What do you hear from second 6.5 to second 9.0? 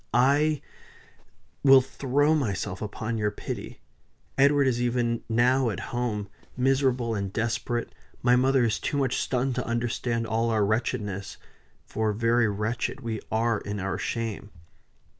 miserable and desperate; my mother is too